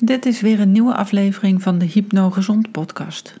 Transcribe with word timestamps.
Dit 0.00 0.26
is 0.26 0.40
weer 0.40 0.60
een 0.60 0.72
nieuwe 0.72 0.94
aflevering 0.94 1.62
van 1.62 1.78
de 1.78 1.84
Hypno 1.84 2.30
Gezond 2.30 2.70
podcast. 2.70 3.36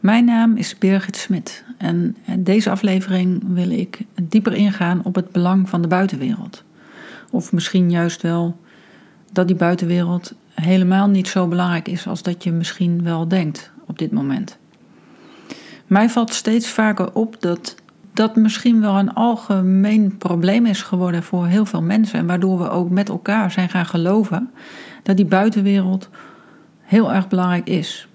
Mijn 0.00 0.24
naam 0.24 0.56
is 0.56 0.78
Birgit 0.78 1.16
Smit 1.16 1.64
en 1.78 2.16
in 2.26 2.44
deze 2.44 2.70
aflevering 2.70 3.42
wil 3.46 3.70
ik 3.70 4.00
dieper 4.22 4.52
ingaan 4.52 5.00
op 5.04 5.14
het 5.14 5.32
belang 5.32 5.68
van 5.68 5.82
de 5.82 5.88
buitenwereld. 5.88 6.62
Of 7.30 7.52
misschien 7.52 7.90
juist 7.90 8.22
wel 8.22 8.56
dat 9.32 9.46
die 9.46 9.56
buitenwereld 9.56 10.34
helemaal 10.54 11.08
niet 11.08 11.28
zo 11.28 11.46
belangrijk 11.46 11.88
is 11.88 12.06
als 12.06 12.22
dat 12.22 12.44
je 12.44 12.52
misschien 12.52 13.02
wel 13.02 13.28
denkt 13.28 13.70
op 13.86 13.98
dit 13.98 14.12
moment. 14.12 14.58
Mij 15.86 16.08
valt 16.08 16.34
steeds 16.34 16.68
vaker 16.68 17.14
op 17.14 17.40
dat 17.40 17.74
dat 18.12 18.36
misschien 18.36 18.80
wel 18.80 18.98
een 18.98 19.14
algemeen 19.14 20.16
probleem 20.18 20.66
is 20.66 20.82
geworden 20.82 21.22
voor 21.22 21.46
heel 21.46 21.66
veel 21.66 21.82
mensen. 21.82 22.18
En 22.18 22.26
waardoor 22.26 22.58
we 22.58 22.70
ook 22.70 22.90
met 22.90 23.08
elkaar 23.08 23.50
zijn 23.50 23.68
gaan 23.68 23.86
geloven 23.86 24.50
dat 25.08 25.16
die 25.16 25.26
buitenwereld 25.26 26.08
heel 26.82 27.12
erg 27.12 27.28
belangrijk 27.28 27.68
is. 27.68 28.08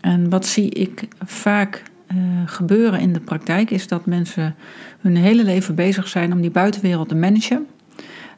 En 0.00 0.30
wat 0.30 0.46
zie 0.46 0.70
ik 0.70 1.08
vaak 1.24 1.82
uh, 2.14 2.16
gebeuren 2.46 3.00
in 3.00 3.12
de 3.12 3.20
praktijk 3.20 3.70
is 3.70 3.88
dat 3.88 4.06
mensen 4.06 4.54
hun 5.00 5.16
hele 5.16 5.44
leven 5.44 5.74
bezig 5.74 6.08
zijn 6.08 6.32
om 6.32 6.40
die 6.40 6.50
buitenwereld 6.50 7.08
te 7.08 7.14
managen. 7.14 7.66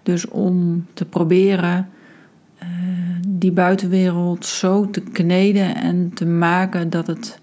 Dus 0.02 0.29
om 0.29 0.87
te 0.95 1.05
proberen 1.05 1.88
uh, 2.62 2.69
die 3.29 3.52
buitenwereld 3.52 4.46
zo 4.46 4.91
te 4.91 5.01
kneden 5.01 5.77
en 5.77 6.10
te 6.15 6.27
maken 6.27 6.91
dat 6.91 7.07
het 7.07 7.41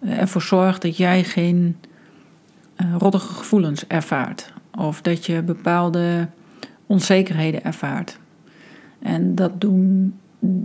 ervoor 0.00 0.42
zorgt 0.42 0.82
dat 0.82 0.96
jij 0.96 1.24
geen 1.24 1.76
uh, 2.76 3.10
gevoelens 3.10 3.86
ervaart. 3.86 4.52
Of 4.78 5.02
dat 5.02 5.26
je 5.26 5.42
bepaalde 5.42 6.28
onzekerheden 6.86 7.64
ervaart. 7.64 8.18
En 9.04 9.34
dat, 9.34 9.60
doen, 9.60 10.14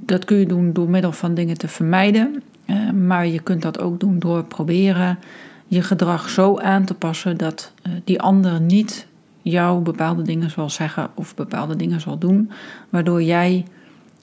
dat 0.05 0.25
kun 0.25 0.37
je 0.37 0.45
doen 0.45 0.73
door 0.73 0.89
middel 0.89 1.11
van 1.11 1.33
dingen 1.33 1.57
te 1.57 1.67
vermijden. 1.67 2.43
Uh, 2.65 2.91
maar 2.91 3.27
je 3.27 3.39
kunt 3.39 3.61
dat 3.61 3.79
ook 3.79 3.99
doen 3.99 4.19
door 4.19 4.43
proberen 4.43 5.19
je 5.67 5.81
gedrag 5.81 6.29
zo 6.29 6.57
aan 6.57 6.85
te 6.85 6.93
passen 6.93 7.37
dat 7.37 7.73
uh, 7.87 7.93
die 8.03 8.21
ander 8.21 8.61
niet 8.61 9.07
jou 9.41 9.81
bepaalde 9.81 10.21
dingen 10.21 10.49
zal 10.49 10.69
zeggen 10.69 11.09
of 11.13 11.35
bepaalde 11.35 11.75
dingen 11.75 12.01
zal 12.01 12.17
doen. 12.17 12.51
Waardoor 12.89 13.23
jij 13.23 13.65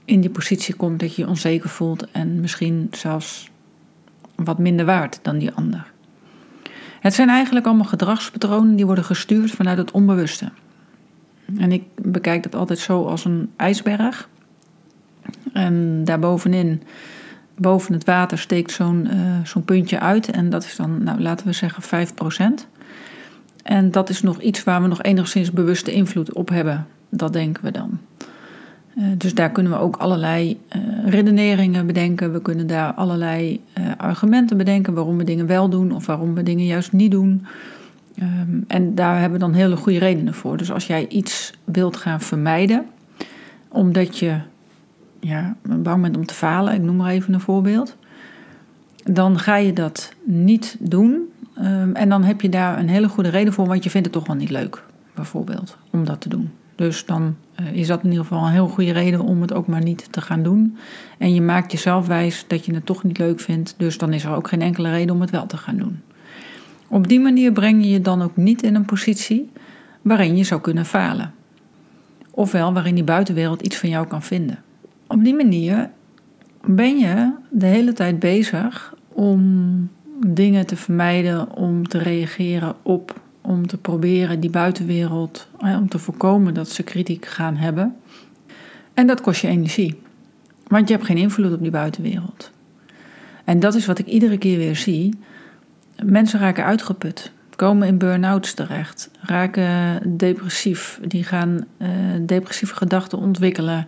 in 0.05 0.20
die 0.20 0.30
positie 0.30 0.75
komt 0.75 1.01
dat 1.01 1.14
je 1.14 1.23
je 1.23 1.28
onzeker 1.28 1.69
voelt 1.69 2.11
en 2.11 2.41
misschien 2.41 2.89
zelfs 2.91 3.51
wat 4.34 4.58
minder 4.58 4.86
waard 4.86 5.19
dan 5.23 5.39
die 5.39 5.53
ander. 5.53 5.92
Het 7.01 7.14
zijn 7.14 7.28
eigenlijk 7.28 7.67
allemaal 7.67 7.84
gedragspatronen 7.84 8.77
die 8.77 8.86
worden 8.86 9.05
gestuurd 9.05 9.51
vanuit 9.51 9.78
het 9.78 9.91
onbewuste. 9.91 10.51
En 11.58 11.72
ik 11.72 11.83
bekijk 12.02 12.42
dat 12.42 12.55
altijd 12.55 12.78
zo 12.78 13.05
als 13.05 13.25
een 13.25 13.50
ijsberg. 13.56 14.28
En 15.52 16.05
daarbovenin, 16.05 16.83
boven 17.56 17.92
het 17.92 18.05
water, 18.05 18.39
steekt 18.39 18.72
zo'n 18.72 19.08
uh, 19.12 19.20
zo'n 19.44 19.64
puntje 19.64 20.00
uit. 20.00 20.30
En 20.30 20.50
dat 20.50 20.64
is 20.64 20.77
dan, 20.77 21.02
nou, 21.02 21.20
laten 21.20 21.47
we 21.47 21.52
zeggen, 21.52 22.06
5%. 22.62 22.67
En 23.62 23.91
dat 23.91 24.08
is 24.08 24.22
nog 24.22 24.41
iets 24.41 24.64
waar 24.64 24.83
we 24.83 24.89
nog 24.89 25.02
enigszins 25.02 25.52
bewuste 25.52 25.92
invloed 25.92 26.33
op 26.33 26.48
hebben. 26.48 26.86
Dat 27.08 27.33
denken 27.33 27.64
we 27.64 27.70
dan. 27.70 27.98
Uh, 28.97 29.05
dus 29.17 29.34
daar 29.34 29.50
kunnen 29.50 29.72
we 29.72 29.78
ook 29.78 29.97
allerlei 29.97 30.61
uh, 30.77 30.83
redeneringen 31.06 31.86
bedenken. 31.86 32.33
We 32.33 32.42
kunnen 32.42 32.67
daar 32.67 32.92
allerlei 32.92 33.61
argumenten 33.97 34.56
bedenken 34.56 34.94
waarom 34.94 35.19
we 35.19 35.24
dingen 35.24 35.47
wel 35.47 35.69
doen 35.69 35.92
of 35.92 36.06
waarom 36.06 36.34
we 36.34 36.42
dingen 36.42 36.67
juist 36.67 36.92
niet 36.92 37.11
doen. 37.11 37.47
Um, 38.22 38.64
en 38.67 38.95
daar 38.95 39.20
hebben 39.20 39.39
we 39.39 39.45
dan 39.45 39.55
hele 39.55 39.77
goede 39.77 39.98
redenen 39.98 40.34
voor. 40.34 40.56
Dus 40.56 40.72
als 40.72 40.86
jij 40.86 41.09
iets 41.09 41.53
wilt 41.64 41.97
gaan 41.97 42.20
vermijden, 42.20 42.86
omdat 43.69 44.19
je 44.19 44.39
ja, 45.20 45.56
bang 45.62 46.03
bent 46.03 46.17
om 46.17 46.27
te 46.27 46.34
falen, 46.34 46.75
ik 46.75 46.83
noem 46.83 46.97
maar 46.97 47.11
even 47.11 47.34
een 47.34 47.41
voorbeeld, 47.41 47.97
dan 49.05 49.39
ga 49.39 49.56
je 49.56 49.73
dat 49.73 50.12
niet 50.25 50.77
doen. 50.78 51.33
Um, 51.58 51.95
en 51.95 52.08
dan 52.08 52.24
heb 52.24 52.41
je 52.41 52.48
daar 52.48 52.79
een 52.79 52.89
hele 52.89 53.08
goede 53.08 53.29
reden 53.29 53.52
voor, 53.52 53.67
want 53.67 53.85
je 53.85 53.91
vindt 53.91 54.07
het 54.07 54.17
toch 54.17 54.27
wel 54.27 54.36
niet 54.36 54.51
leuk, 54.51 54.83
bijvoorbeeld, 55.14 55.77
om 55.91 56.05
dat 56.05 56.20
te 56.20 56.29
doen. 56.29 56.51
Dus 56.74 57.07
dan 57.07 57.36
uh, 57.61 57.73
is 57.73 57.86
dat 57.86 58.02
in 58.02 58.11
ieder 58.11 58.24
geval 58.24 58.46
een 58.46 58.52
heel 58.52 58.68
goede 58.68 58.92
reden 58.92 59.20
om 59.20 59.41
het 59.41 59.52
ook 59.52 59.67
maar 59.67 59.83
niet 59.83 60.12
te 60.12 60.20
gaan 60.20 60.42
doen. 60.42 60.77
En 61.18 61.35
je 61.35 61.42
maakt 61.42 61.73
jezelf 61.73 62.07
wijs 62.07 62.45
dat 62.46 62.64
je 62.64 62.74
het 62.74 62.86
toch 62.86 63.02
niet 63.02 63.18
leuk 63.18 63.41
vindt, 63.41 63.74
dus 63.77 63.98
dan 63.98 64.12
is 64.12 64.24
er 64.24 64.35
ook 64.35 64.48
geen 64.48 64.62
enkele 64.62 64.91
reden 64.91 65.14
om 65.14 65.20
het 65.20 65.30
wel 65.30 65.46
te 65.46 65.57
gaan 65.57 65.77
doen. 65.77 66.01
Op 66.89 67.08
die 67.08 67.20
manier 67.20 67.52
breng 67.52 67.83
je 67.83 67.89
je 67.89 68.01
dan 68.01 68.23
ook 68.23 68.36
niet 68.36 68.63
in 68.63 68.74
een 68.74 68.85
positie 68.85 69.51
waarin 70.02 70.36
je 70.36 70.45
zou 70.45 70.61
kunnen 70.61 70.85
falen. 70.85 71.35
Ofwel 72.30 72.73
waarin 72.73 72.95
die 72.95 73.05
buitenwereld 73.05 73.63
iets 73.63 73.77
van 73.77 73.89
jou 73.89 74.07
kan 74.07 74.23
vinden. 74.23 74.63
Op 75.07 75.24
die 75.24 75.35
manier 75.35 75.91
ben 76.64 76.98
je 76.98 77.33
de 77.51 77.67
hele 77.67 77.92
tijd 77.92 78.19
bezig 78.19 78.95
om 79.08 79.91
dingen 80.27 80.67
te 80.67 80.77
vermijden, 80.77 81.55
om 81.55 81.89
te 81.89 81.98
reageren 81.98 82.74
op, 82.83 83.20
om 83.41 83.67
te 83.67 83.77
proberen 83.77 84.41
die 84.41 84.51
buitenwereld, 84.51 85.48
om 85.58 85.89
te 85.89 85.98
voorkomen 85.98 86.55
dat 86.55 86.68
ze 86.68 86.83
kritiek 86.83 87.27
gaan 87.27 87.57
hebben. 87.57 87.97
En 88.95 89.07
dat 89.07 89.20
kost 89.20 89.41
je 89.41 89.48
energie, 89.48 90.01
want 90.67 90.89
je 90.89 90.95
hebt 90.95 91.07
geen 91.07 91.17
invloed 91.17 91.53
op 91.53 91.63
die 91.63 91.70
buitenwereld. 91.70 92.51
En 93.45 93.61
dat 93.61 93.74
is 93.74 93.86
wat 93.86 93.98
ik 93.98 94.07
iedere 94.07 94.39
keer 94.39 94.58
weer 94.58 94.77
zie 94.77 95.18
Mensen 96.02 96.40
raken 96.40 96.64
uitgeput, 96.64 97.33
komen 97.57 97.89
in 97.89 97.98
burn-outs 97.98 98.55
terecht, 98.55 99.11
raken 99.20 100.01
depressief. 100.17 101.01
Die 101.02 101.24
gaan 101.24 101.64
uh, 101.79 101.89
depressieve 102.20 102.74
gedachten 102.74 103.18
ontwikkelen. 103.18 103.86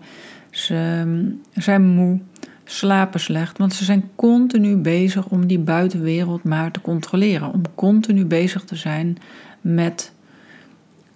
Ze 0.51 1.01
um, 1.01 1.41
zijn 1.55 1.83
moe, 1.83 2.21
slapen 2.65 3.21
slecht, 3.21 3.59
want 3.59 3.75
ze 3.75 3.85
zijn 3.85 4.11
continu 4.15 4.77
bezig 4.77 5.27
om 5.27 5.47
die 5.47 5.59
buitenwereld 5.59 6.45
maar 6.45 6.71
te 6.71 6.81
controleren. 6.81 7.53
Om 7.53 7.63
continu 7.75 8.25
bezig 8.25 8.65
te 8.65 8.77
zijn 8.77 9.19
met 9.61 10.13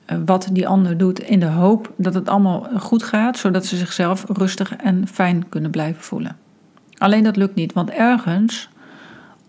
uh, 0.06 0.18
wat 0.26 0.48
die 0.52 0.68
ander 0.68 0.96
doet, 0.98 1.20
in 1.20 1.40
de 1.40 1.46
hoop 1.46 1.92
dat 1.96 2.14
het 2.14 2.28
allemaal 2.28 2.68
goed 2.78 3.02
gaat, 3.02 3.38
zodat 3.38 3.66
ze 3.66 3.76
zichzelf 3.76 4.24
rustig 4.28 4.76
en 4.76 5.08
fijn 5.08 5.48
kunnen 5.48 5.70
blijven 5.70 6.02
voelen. 6.02 6.36
Alleen 6.98 7.22
dat 7.22 7.36
lukt 7.36 7.54
niet, 7.54 7.72
want 7.72 7.90
ergens 7.90 8.68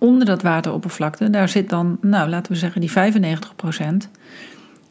onder 0.03 0.25
dat 0.25 0.41
wateroppervlakte, 0.41 1.29
daar 1.29 1.49
zit 1.49 1.69
dan, 1.69 1.97
nou 2.01 2.29
laten 2.29 2.51
we 2.51 2.57
zeggen, 2.57 2.81
die 2.81 2.91
95%, 2.91 4.09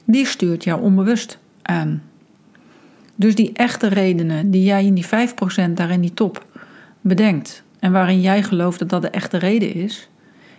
die 0.04 0.26
stuurt 0.26 0.64
jou 0.64 0.82
onbewust 0.82 1.38
aan. 1.62 2.02
Dus 3.14 3.34
die 3.34 3.52
echte 3.52 3.86
redenen 3.86 4.50
die 4.50 4.64
jij 4.64 4.84
in 4.84 4.94
die 4.94 5.06
5% 5.06 5.72
daar 5.74 5.90
in 5.90 6.00
die 6.00 6.14
top 6.14 6.46
bedenkt 7.00 7.62
en 7.78 7.92
waarin 7.92 8.20
jij 8.20 8.42
gelooft 8.42 8.78
dat 8.78 8.88
dat 8.88 9.02
de 9.02 9.10
echte 9.10 9.36
reden 9.36 9.74
is, 9.74 10.08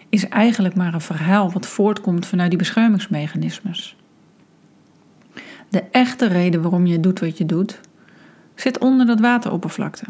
is 0.09 0.27
eigenlijk 0.27 0.75
maar 0.75 0.93
een 0.93 1.01
verhaal 1.01 1.51
wat 1.51 1.67
voortkomt 1.67 2.25
vanuit 2.25 2.49
die 2.49 2.59
beschermingsmechanismes. 2.59 3.95
De 5.69 5.83
echte 5.91 6.27
reden 6.27 6.61
waarom 6.61 6.85
je 6.85 6.99
doet 6.99 7.19
wat 7.19 7.37
je 7.37 7.45
doet, 7.45 7.79
zit 8.55 8.77
onder 8.77 9.05
dat 9.05 9.19
wateroppervlakte. 9.19 10.05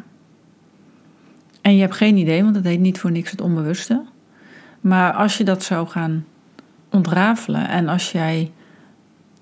En 1.61 1.75
je 1.75 1.81
hebt 1.81 1.95
geen 1.95 2.17
idee, 2.17 2.43
want 2.43 2.53
dat 2.53 2.63
heet 2.63 2.79
niet 2.79 2.99
voor 2.99 3.11
niks 3.11 3.31
het 3.31 3.41
onbewuste. 3.41 4.11
Maar 4.83 5.13
als 5.13 5.37
je 5.37 5.43
dat 5.43 5.63
zou 5.63 5.87
gaan 5.87 6.25
ontrafelen 6.89 7.67
en 7.67 7.87
als 7.87 8.11
jij 8.11 8.51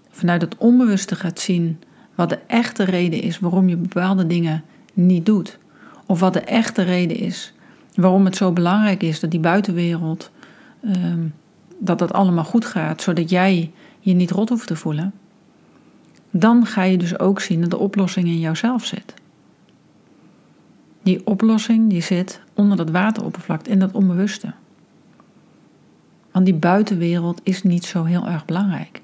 vanuit 0.10 0.42
het 0.42 0.58
onbewuste 0.58 1.16
gaat 1.16 1.40
zien 1.40 1.82
wat 2.16 2.30
de 2.30 2.40
echte 2.48 2.84
reden 2.84 3.22
is 3.22 3.40
waarom 3.40 3.70
je 3.70 3.78
bepaalde 3.78 4.28
dingen 4.28 4.64
niet 4.94 5.26
doet, 5.26 5.58
of 6.06 6.20
wat 6.20 6.34
de 6.34 6.42
echte 6.42 6.82
reden 6.82 7.18
is 7.18 7.54
waarom 7.96 8.26
het 8.26 8.36
zo 8.36 8.52
belangrijk 8.52 9.04
is 9.04 9.20
dat 9.20 9.32
die 9.32 9.40
buitenwereld, 9.40 10.32
um, 10.86 11.34
dat 11.80 12.00
dat 12.00 12.14
allemaal 12.14 12.44
goed 12.44 12.66
gaat, 12.66 13.02
zodat 13.02 13.30
jij 13.30 13.72
je 14.00 14.14
niet 14.14 14.32
rot 14.32 14.50
hoeft 14.50 14.68
te 14.68 14.76
voelen, 14.76 15.14
dan 16.32 16.66
ga 16.66 16.84
je 16.84 16.98
dus 16.98 17.20
ook 17.20 17.40
zien 17.40 17.62
dat 17.62 17.70
de 17.70 17.78
oplossing 17.78 18.28
in 18.28 18.40
jouzelf 18.40 18.86
zit. 18.86 19.14
Die 21.04 21.26
oplossing 21.26 21.90
die 21.90 22.02
zit 22.02 22.42
onder 22.54 22.78
dat 22.78 22.90
wateroppervlak, 22.90 23.68
in 23.68 23.80
dat 23.80 23.92
onbewuste. 23.92 24.54
Want 26.32 26.46
die 26.46 26.56
buitenwereld 26.56 27.42
is 27.44 27.64
niet 27.64 27.86
zo 27.86 28.04
heel 28.04 28.28
erg 28.28 28.46
belangrijk. 28.46 29.02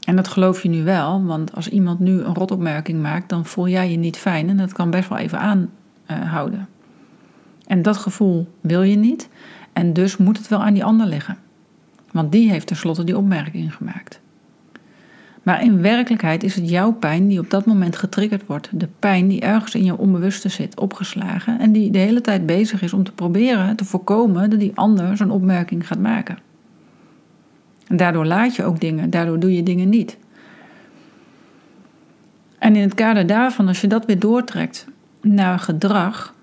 En 0.00 0.16
dat 0.16 0.28
geloof 0.28 0.62
je 0.62 0.68
nu 0.68 0.84
wel, 0.84 1.24
want 1.24 1.54
als 1.54 1.68
iemand 1.68 1.98
nu 1.98 2.20
een 2.20 2.34
rotopmerking 2.34 3.02
maakt, 3.02 3.28
dan 3.28 3.44
voel 3.44 3.68
jij 3.68 3.90
je 3.90 3.96
niet 3.96 4.16
fijn 4.16 4.48
en 4.48 4.56
dat 4.56 4.72
kan 4.72 4.90
best 4.90 5.08
wel 5.08 5.18
even 5.18 5.68
aanhouden. 6.06 6.68
en 7.66 7.82
dat 7.82 7.96
gevoel 7.96 8.48
wil 8.60 8.82
je 8.82 8.96
niet 8.96 9.28
en 9.72 9.92
dus 9.92 10.16
moet 10.16 10.36
het 10.36 10.48
wel 10.48 10.62
aan 10.62 10.74
die 10.74 10.84
ander 10.84 11.06
liggen. 11.06 11.38
Want 12.12 12.32
die 12.32 12.50
heeft 12.50 12.66
tenslotte 12.66 13.04
die 13.04 13.16
opmerking 13.16 13.74
gemaakt. 13.74 14.20
Maar 15.42 15.62
in 15.62 15.82
werkelijkheid 15.82 16.42
is 16.42 16.54
het 16.54 16.70
jouw 16.70 16.92
pijn 16.92 17.28
die 17.28 17.38
op 17.38 17.50
dat 17.50 17.66
moment 17.66 17.96
getriggerd 17.96 18.46
wordt. 18.46 18.68
De 18.72 18.88
pijn 18.98 19.28
die 19.28 19.40
ergens 19.40 19.74
in 19.74 19.84
je 19.84 19.98
onbewuste 19.98 20.48
zit, 20.48 20.80
opgeslagen. 20.80 21.58
En 21.60 21.72
die 21.72 21.90
de 21.90 21.98
hele 21.98 22.20
tijd 22.20 22.46
bezig 22.46 22.82
is 22.82 22.92
om 22.92 23.04
te 23.04 23.12
proberen 23.12 23.76
te 23.76 23.84
voorkomen 23.84 24.50
dat 24.50 24.60
die 24.60 24.72
ander 24.74 25.16
zo'n 25.16 25.30
opmerking 25.30 25.86
gaat 25.86 25.98
maken. 25.98 26.38
En 27.86 27.96
daardoor 27.96 28.26
laat 28.26 28.56
je 28.56 28.64
ook 28.64 28.80
dingen, 28.80 29.10
daardoor 29.10 29.38
doe 29.38 29.54
je 29.54 29.62
dingen 29.62 29.88
niet. 29.88 30.16
En 32.58 32.76
in 32.76 32.82
het 32.82 32.94
kader 32.94 33.26
daarvan, 33.26 33.68
als 33.68 33.80
je 33.80 33.86
dat 33.86 34.06
weer 34.06 34.18
doortrekt 34.18 34.86
naar 35.20 35.58
gedrag, 35.58 36.34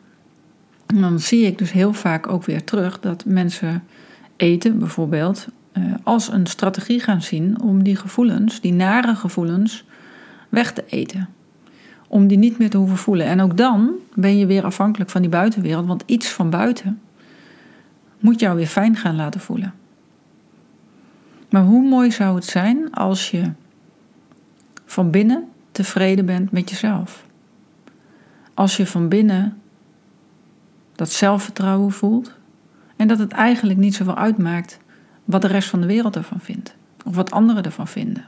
dan 0.86 1.20
zie 1.20 1.46
ik 1.46 1.58
dus 1.58 1.72
heel 1.72 1.94
vaak 1.94 2.28
ook 2.28 2.46
weer 2.46 2.64
terug 2.64 3.00
dat 3.00 3.26
mensen 3.26 3.84
eten 4.38 4.80
bijvoorbeeld 4.80 5.48
als 6.04 6.32
een 6.32 6.46
strategie 6.46 7.00
gaan 7.00 7.22
zien 7.22 7.62
om 7.62 7.84
die 7.84 7.96
gevoelens, 7.96 8.62
die 8.62 8.74
nare 8.74 9.16
gevoelens, 9.16 9.84
weg 10.50 10.74
te 10.74 10.84
eten. 10.88 11.30
Om 12.08 12.28
die 12.28 12.38
niet 12.38 12.58
meer 12.58 12.70
te 12.70 12.78
hoeven 12.78 12.98
voelen. 12.98 13.26
En 13.26 13.42
ook 13.42 13.58
dan 13.58 13.92
ben 14.14 14.38
je 14.38 14.46
weer 14.46 14.64
afhankelijk 14.64 15.10
van 15.10 15.22
die 15.22 15.30
buitenwereld, 15.30 15.88
want 15.88 16.04
iets 16.06 16.30
van 16.30 16.50
buiten 16.50 17.00
moet 18.20 18.40
jou 18.40 18.56
weer 18.56 18.68
fijn 18.68 18.96
gaan 18.96 19.16
laten 19.16 19.42
voelen. 19.42 19.74
Maar 21.50 21.64
hoe 21.64 21.88
mooi 21.88 22.12
zou 22.12 22.36
het 22.36 22.46
zijn 22.46 22.94
als 22.94 23.32
je 23.32 23.52
van 24.86 25.12
binnen 25.12 25.48
tevreden 25.72 26.26
bent 26.26 26.52
met 26.52 26.70
jezelf? 26.70 27.26
Als 28.54 28.78
je 28.78 28.88
van 28.88 29.08
binnen 29.08 29.58
dat 30.96 31.12
zelfvertrouwen 31.12 31.92
voelt 31.92 32.36
en 32.96 33.08
dat 33.08 33.20
het 33.20 33.32
eigenlijk 33.32 33.80
niet 33.80 33.96
zoveel 33.96 34.18
uitmaakt 34.18 34.80
wat 35.28 35.42
de 35.42 35.48
rest 35.48 35.70
van 35.70 35.82
de 35.82 35.88
wereld 35.88 36.16
ervan 36.16 36.40
vindt 36.40 36.76
of 37.06 37.16
wat 37.16 37.32
anderen 37.32 37.64
ervan 37.64 37.88
vinden. 37.88 38.26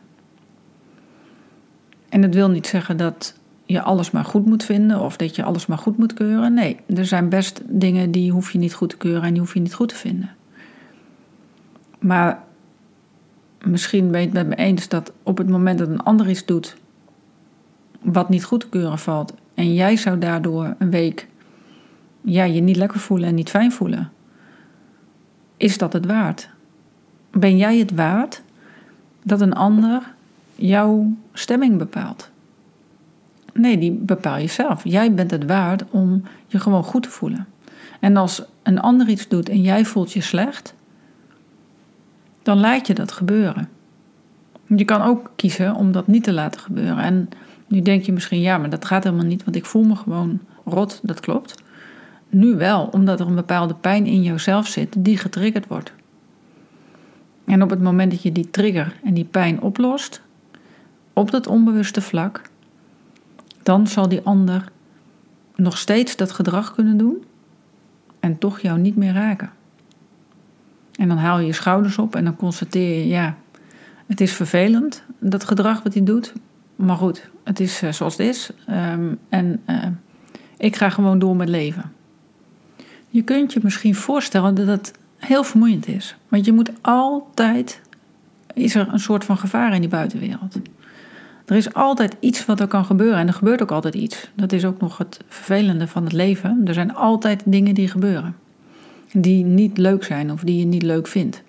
En 2.09 2.21
dat 2.21 2.33
wil 2.33 2.49
niet 2.49 2.67
zeggen 2.67 2.97
dat 2.97 3.33
je 3.65 3.81
alles 3.81 4.11
maar 4.11 4.25
goed 4.25 4.45
moet 4.45 4.63
vinden 4.63 4.99
of 4.99 5.17
dat 5.17 5.35
je 5.35 5.43
alles 5.43 5.65
maar 5.65 5.77
goed 5.77 5.97
moet 5.97 6.13
keuren. 6.13 6.53
Nee, 6.53 6.77
er 6.95 7.05
zijn 7.05 7.29
best 7.29 7.61
dingen 7.65 8.11
die 8.11 8.31
hoef 8.31 8.51
je 8.51 8.57
niet 8.57 8.73
goed 8.73 8.89
te 8.89 8.97
keuren 8.97 9.23
en 9.23 9.31
die 9.31 9.39
hoef 9.39 9.53
je 9.53 9.59
niet 9.59 9.73
goed 9.73 9.89
te 9.89 9.95
vinden. 9.95 10.29
Maar 11.99 12.43
misschien 13.63 14.11
ben 14.11 14.19
je 14.19 14.25
het 14.25 14.35
met 14.35 14.47
me 14.47 14.55
eens 14.55 14.87
dat 14.87 15.11
op 15.23 15.37
het 15.37 15.49
moment 15.49 15.79
dat 15.79 15.87
een 15.87 16.03
ander 16.03 16.29
iets 16.29 16.45
doet 16.45 16.77
wat 18.01 18.29
niet 18.29 18.43
goed 18.43 18.59
te 18.59 18.69
keuren 18.69 18.99
valt 18.99 19.33
en 19.53 19.73
jij 19.73 19.95
zou 19.95 20.17
daardoor 20.17 20.75
een 20.77 20.91
week 20.91 21.27
ja, 22.21 22.43
je 22.43 22.61
niet 22.61 22.75
lekker 22.75 22.99
voelen 22.99 23.27
en 23.27 23.35
niet 23.35 23.49
fijn 23.49 23.71
voelen, 23.71 24.11
is 25.57 25.77
dat 25.77 25.93
het 25.93 26.05
waard? 26.05 26.49
Ben 27.31 27.57
jij 27.57 27.77
het 27.77 27.91
waard 27.91 28.41
dat 29.23 29.41
een 29.41 29.53
ander 29.53 30.13
jouw 30.55 31.13
stemming 31.33 31.77
bepaalt? 31.77 32.29
Nee, 33.53 33.77
die 33.77 33.91
bepaal 33.91 34.37
je 34.37 34.47
zelf. 34.47 34.83
Jij 34.83 35.13
bent 35.13 35.31
het 35.31 35.45
waard 35.45 35.83
om 35.89 36.23
je 36.47 36.59
gewoon 36.59 36.83
goed 36.83 37.03
te 37.03 37.09
voelen. 37.09 37.47
En 37.99 38.17
als 38.17 38.43
een 38.63 38.79
ander 38.79 39.09
iets 39.09 39.27
doet 39.27 39.49
en 39.49 39.61
jij 39.61 39.85
voelt 39.85 40.11
je 40.11 40.21
slecht, 40.21 40.73
dan 42.43 42.59
laat 42.59 42.87
je 42.87 42.93
dat 42.93 43.11
gebeuren. 43.11 43.69
Je 44.65 44.85
kan 44.85 45.01
ook 45.01 45.31
kiezen 45.35 45.75
om 45.75 45.91
dat 45.91 46.07
niet 46.07 46.23
te 46.23 46.33
laten 46.33 46.61
gebeuren. 46.61 47.03
En 47.03 47.29
nu 47.67 47.81
denk 47.81 48.03
je 48.03 48.11
misschien, 48.11 48.41
ja, 48.41 48.57
maar 48.57 48.69
dat 48.69 48.85
gaat 48.85 49.03
helemaal 49.03 49.25
niet, 49.25 49.43
want 49.43 49.55
ik 49.55 49.65
voel 49.65 49.83
me 49.83 49.95
gewoon 49.95 50.39
rot, 50.65 50.99
dat 51.03 51.19
klopt. 51.19 51.63
Nu 52.29 52.55
wel, 52.55 52.89
omdat 52.91 53.19
er 53.19 53.27
een 53.27 53.35
bepaalde 53.35 53.73
pijn 53.73 54.05
in 54.05 54.23
jouzelf 54.23 54.67
zit 54.67 54.95
die 54.97 55.17
getriggerd 55.17 55.67
wordt. 55.67 55.93
En 57.49 57.63
op 57.63 57.69
het 57.69 57.81
moment 57.81 58.11
dat 58.11 58.21
je 58.21 58.31
die 58.31 58.49
trigger 58.49 58.99
en 59.03 59.13
die 59.13 59.25
pijn 59.25 59.61
oplost, 59.61 60.21
op 61.13 61.31
dat 61.31 61.47
onbewuste 61.47 62.01
vlak, 62.01 62.41
dan 63.63 63.87
zal 63.87 64.09
die 64.09 64.21
ander 64.23 64.71
nog 65.55 65.77
steeds 65.77 66.15
dat 66.15 66.31
gedrag 66.31 66.75
kunnen 66.75 66.97
doen 66.97 67.23
en 68.19 68.37
toch 68.37 68.59
jou 68.59 68.79
niet 68.79 68.95
meer 68.95 69.13
raken. 69.13 69.49
En 70.95 71.07
dan 71.07 71.17
haal 71.17 71.39
je 71.39 71.45
je 71.45 71.53
schouders 71.53 71.97
op 71.97 72.15
en 72.15 72.23
dan 72.23 72.35
constateer 72.35 72.99
je, 72.99 73.07
ja, 73.07 73.37
het 74.07 74.21
is 74.21 74.33
vervelend, 74.33 75.03
dat 75.19 75.43
gedrag 75.43 75.83
wat 75.83 75.93
hij 75.93 76.03
doet. 76.03 76.33
Maar 76.75 76.97
goed, 76.97 77.29
het 77.43 77.59
is 77.59 77.81
eh, 77.81 77.91
zoals 77.91 78.17
het 78.17 78.27
is. 78.27 78.49
Ehm, 78.65 79.13
en 79.29 79.61
uh, 79.69 79.85
ik 80.57 80.75
ga 80.75 80.89
gewoon 80.89 81.19
door 81.19 81.35
met 81.35 81.49
leven. 81.49 81.91
Je 83.09 83.21
kunt 83.21 83.53
je 83.53 83.59
misschien 83.63 83.95
voorstellen 83.95 84.55
dat 84.55 84.67
het 84.67 84.93
heel 85.19 85.43
vermoeiend 85.43 85.87
is. 85.87 86.15
Want 86.27 86.45
je 86.45 86.51
moet 86.51 86.71
altijd, 86.81 87.81
is 88.53 88.75
er 88.75 88.87
een 88.91 88.99
soort 88.99 89.25
van 89.25 89.37
gevaar 89.37 89.73
in 89.73 89.81
die 89.81 89.89
buitenwereld. 89.89 90.59
Er 91.45 91.55
is 91.55 91.73
altijd 91.73 92.15
iets 92.19 92.45
wat 92.45 92.59
er 92.59 92.67
kan 92.67 92.85
gebeuren 92.85 93.19
en 93.19 93.27
er 93.27 93.33
gebeurt 93.33 93.61
ook 93.61 93.71
altijd 93.71 93.95
iets. 93.95 94.29
Dat 94.35 94.51
is 94.51 94.65
ook 94.65 94.79
nog 94.79 94.97
het 94.97 95.19
vervelende 95.27 95.87
van 95.87 96.03
het 96.03 96.13
leven. 96.13 96.61
Er 96.65 96.73
zijn 96.73 96.95
altijd 96.95 97.41
dingen 97.45 97.73
die 97.73 97.87
gebeuren. 97.87 98.35
Die 99.11 99.45
niet 99.45 99.77
leuk 99.77 100.03
zijn 100.03 100.31
of 100.31 100.41
die 100.41 100.57
je 100.57 100.65
niet 100.65 100.83
leuk 100.83 101.07
vindt. 101.07 101.43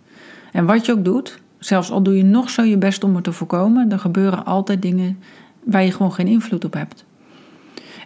En 0.52 0.66
wat 0.66 0.86
je 0.86 0.92
ook 0.92 1.04
doet, 1.04 1.38
zelfs 1.58 1.90
al 1.90 2.02
doe 2.02 2.16
je 2.16 2.24
nog 2.24 2.50
zo 2.50 2.62
je 2.62 2.78
best 2.78 3.04
om 3.04 3.14
het 3.14 3.24
te 3.24 3.32
voorkomen, 3.32 3.92
er 3.92 3.98
gebeuren 3.98 4.44
altijd 4.44 4.82
dingen 4.82 5.18
waar 5.64 5.84
je 5.84 5.92
gewoon 5.92 6.12
geen 6.12 6.26
invloed 6.26 6.64
op 6.64 6.72
hebt. 6.72 7.04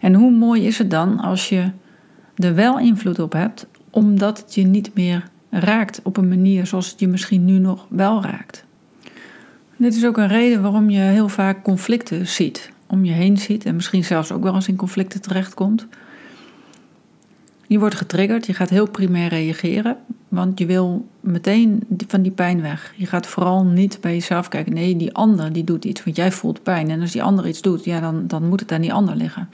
En 0.00 0.14
hoe 0.14 0.30
mooi 0.30 0.66
is 0.66 0.78
het 0.78 0.90
dan 0.90 1.20
als 1.20 1.48
je 1.48 1.70
er 2.36 2.54
wel 2.54 2.78
invloed 2.78 3.18
op 3.18 3.32
hebt, 3.32 3.66
omdat 3.90 4.38
het 4.38 4.54
je 4.54 4.62
niet 4.62 4.94
meer 4.94 5.24
raakt 5.60 6.00
op 6.02 6.16
een 6.16 6.28
manier 6.28 6.66
zoals 6.66 6.90
het 6.90 7.00
je 7.00 7.08
misschien 7.08 7.44
nu 7.44 7.58
nog 7.58 7.86
wel 7.88 8.22
raakt. 8.22 8.64
Dit 9.76 9.94
is 9.94 10.06
ook 10.06 10.16
een 10.16 10.28
reden 10.28 10.62
waarom 10.62 10.90
je 10.90 10.98
heel 10.98 11.28
vaak 11.28 11.62
conflicten 11.62 12.26
ziet, 12.26 12.70
om 12.86 13.04
je 13.04 13.12
heen 13.12 13.38
ziet 13.38 13.64
en 13.64 13.74
misschien 13.74 14.04
zelfs 14.04 14.32
ook 14.32 14.42
wel 14.42 14.54
eens 14.54 14.68
in 14.68 14.76
conflicten 14.76 15.20
terechtkomt. 15.20 15.86
Je 17.66 17.78
wordt 17.78 17.94
getriggerd, 17.94 18.46
je 18.46 18.54
gaat 18.54 18.70
heel 18.70 18.88
primair 18.88 19.28
reageren, 19.28 19.96
want 20.28 20.58
je 20.58 20.66
wil 20.66 21.06
meteen 21.20 21.82
van 22.06 22.22
die 22.22 22.32
pijn 22.32 22.62
weg. 22.62 22.92
Je 22.96 23.06
gaat 23.06 23.26
vooral 23.26 23.64
niet 23.64 23.98
bij 24.00 24.12
jezelf 24.12 24.48
kijken, 24.48 24.72
nee, 24.72 24.96
die 24.96 25.14
ander 25.14 25.52
die 25.52 25.64
doet 25.64 25.84
iets, 25.84 26.04
want 26.04 26.16
jij 26.16 26.32
voelt 26.32 26.62
pijn. 26.62 26.90
En 26.90 27.00
als 27.00 27.12
die 27.12 27.22
ander 27.22 27.46
iets 27.46 27.62
doet, 27.62 27.84
ja, 27.84 28.00
dan, 28.00 28.26
dan 28.26 28.48
moet 28.48 28.60
het 28.60 28.72
aan 28.72 28.80
die 28.80 28.92
ander 28.92 29.16
liggen. 29.16 29.48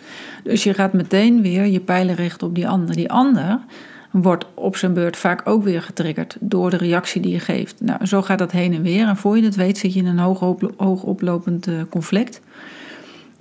Dus 0.45 0.65
je 0.65 0.75
gaat 0.75 0.93
meteen 0.93 1.43
weer 1.43 1.67
je 1.67 1.81
pijlen 1.81 2.15
richten 2.15 2.47
op 2.47 2.55
die 2.55 2.69
ander. 2.69 2.95
Die 2.95 3.11
ander 3.11 3.61
wordt 4.11 4.47
op 4.55 4.77
zijn 4.77 4.93
beurt 4.93 5.17
vaak 5.17 5.49
ook 5.49 5.63
weer 5.63 5.83
getriggerd 5.83 6.37
door 6.41 6.71
de 6.71 6.77
reactie 6.77 7.21
die 7.21 7.33
je 7.33 7.41
geeft. 7.41 7.81
Nou, 7.81 8.07
zo 8.07 8.23
gaat 8.23 8.39
dat 8.39 8.53
heen 8.53 8.75
en 8.75 8.83
weer. 8.83 9.09
En 9.09 9.17
voor 9.17 9.37
je 9.37 9.45
het 9.45 9.57
weet 9.57 9.79
zit 9.79 9.93
je 9.93 10.01
in 10.01 10.07
een 10.07 10.19
hoog, 10.19 10.39
hoog 10.77 11.03
oplopend 11.03 11.67
eh, 11.67 11.75
conflict. 11.89 12.41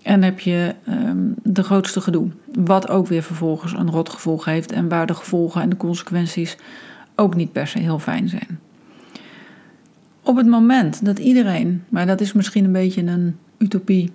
En 0.02 0.24
heb 0.24 0.40
je 0.40 0.76
um, 0.90 1.36
de 1.44 1.64
grootste 1.64 2.02
gedoe. 2.02 2.28
Wat 2.54 2.90
ook 2.90 3.08
weer 3.08 3.24
vervolgens 3.24 3.74
een 3.74 3.92
rotgevolg 3.92 4.46
heeft. 4.46 4.72
En 4.72 4.90
waar 4.90 5.08
de 5.08 5.14
gevolgen 5.14 5.62
en 5.62 5.70
de 5.70 5.78
consequenties 5.78 6.58
ook 7.16 7.36
niet 7.36 7.52
per 7.52 7.68
se 7.68 7.80
heel 7.80 8.00
fijn 8.00 8.30
zijn. 8.30 8.60
Op 10.24 10.36
het 10.36 10.48
moment 10.48 11.06
dat 11.06 11.20
iedereen, 11.20 11.84
maar 11.90 12.06
dat 12.06 12.22
is 12.22 12.34
misschien 12.34 12.66
een 12.66 12.72
beetje 12.72 13.06
een 13.06 13.38
utopie 13.58 14.12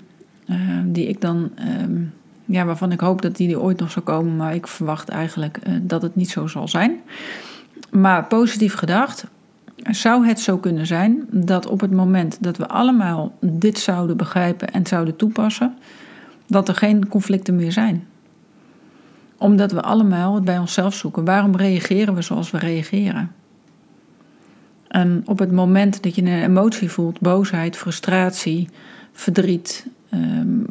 uh, 0.47 0.57
die 0.85 1.09
ik 1.09 1.21
dan 1.21 1.51
um, 1.83 2.13
ja, 2.45 2.65
waarvan 2.65 2.93
ik 2.93 3.01
hoop 3.01 3.23
dat 3.23 3.37
die 3.37 3.53
er 3.53 3.61
ooit 3.61 3.81
nog 3.81 3.91
zou 3.91 4.05
komen, 4.05 4.37
maar 4.37 4.55
ik 4.55 4.67
verwacht 4.67 5.09
eigenlijk 5.09 5.59
uh, 5.67 5.75
dat 5.83 6.03
het 6.03 6.17
niet 6.17 6.31
zo 6.31 6.47
zal 6.47 6.69
zijn. 6.69 7.01
Maar 7.91 8.27
positief 8.27 8.75
gedacht, 8.75 9.27
zou 9.77 10.27
het 10.27 10.41
zo 10.41 10.59
kunnen 10.59 10.87
zijn 10.87 11.27
dat 11.31 11.67
op 11.67 11.81
het 11.81 11.91
moment 11.91 12.43
dat 12.43 12.57
we 12.57 12.69
allemaal 12.69 13.35
dit 13.41 13.79
zouden 13.79 14.17
begrijpen 14.17 14.73
en 14.73 14.87
zouden 14.87 15.17
toepassen, 15.17 15.77
dat 16.47 16.69
er 16.69 16.75
geen 16.75 17.09
conflicten 17.09 17.57
meer 17.57 17.73
zijn. 17.73 18.07
Omdat 19.39 19.73
we 19.73 19.83
allemaal 19.83 20.35
het 20.35 20.45
bij 20.45 20.59
onszelf 20.59 20.95
zoeken. 20.95 21.25
Waarom 21.25 21.57
reageren 21.57 22.15
we 22.15 22.23
zoals 22.23 22.51
we 22.51 22.59
reageren? 22.59 23.33
En 24.89 25.23
op 25.27 25.39
het 25.39 25.53
moment 25.53 26.03
dat 26.03 26.15
je 26.15 26.23
een 26.23 26.43
emotie 26.43 26.91
voelt, 26.91 27.21
boosheid, 27.21 27.77
frustratie, 27.77 28.69
verdriet, 29.13 29.87
um, 30.15 30.67